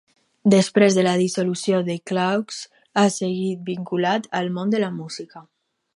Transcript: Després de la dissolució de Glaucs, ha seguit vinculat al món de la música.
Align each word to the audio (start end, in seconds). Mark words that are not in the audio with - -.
Després 0.51 0.95
de 0.99 1.03
la 1.07 1.11
dissolució 1.23 1.81
de 1.91 1.97
Glaucs, 2.11 2.63
ha 3.03 3.05
seguit 3.19 3.61
vinculat 3.71 4.29
al 4.41 4.51
món 4.57 4.75
de 4.77 4.85
la 4.87 4.91
música. 4.99 5.45